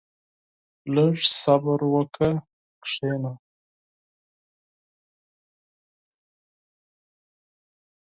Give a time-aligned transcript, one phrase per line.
[0.95, 2.31] •لږ صبر وکړه،
[2.83, 3.31] کښېنه.